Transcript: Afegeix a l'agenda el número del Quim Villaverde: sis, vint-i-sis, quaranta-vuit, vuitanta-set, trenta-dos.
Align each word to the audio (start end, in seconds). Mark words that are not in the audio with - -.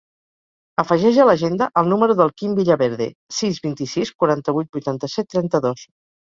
Afegeix 0.83 1.17
a 1.23 1.27
l'agenda 1.29 1.67
el 1.81 1.91
número 1.91 2.15
del 2.21 2.33
Quim 2.41 2.55
Villaverde: 2.61 3.09
sis, 3.41 3.61
vint-i-sis, 3.67 4.13
quaranta-vuit, 4.25 4.71
vuitanta-set, 4.79 5.31
trenta-dos. 5.37 5.87